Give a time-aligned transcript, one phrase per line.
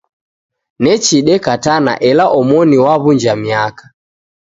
[0.83, 3.85] Nechi dekatana ela omoni waw'unja miaka.